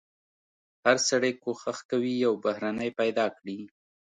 [0.83, 3.59] هر سړی کوښښ کوي یو بهرنی پیدا کړي.